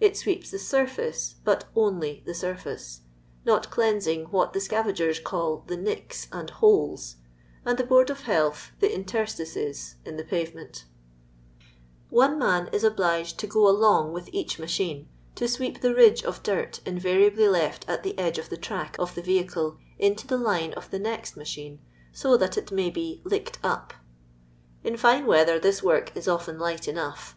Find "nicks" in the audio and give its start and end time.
5.76-6.26